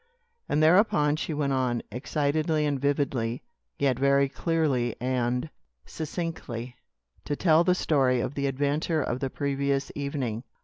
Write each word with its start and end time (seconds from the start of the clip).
And 0.49 0.63
thereupon 0.63 1.15
she 1.15 1.31
went 1.31 1.53
on, 1.53 1.83
excitedly 1.91 2.65
and 2.65 2.79
vividly, 2.81 3.43
yet 3.77 3.99
very 3.99 4.27
clearly 4.27 4.95
and 4.99 5.51
succinctly, 5.85 6.75
to 7.23 7.35
tell 7.35 7.63
the 7.63 7.75
story 7.75 8.19
of 8.19 8.33
the 8.33 8.47
adventure 8.47 9.03
of 9.03 9.19
the 9.19 9.29
previous 9.29 9.91
evening. 9.93 10.43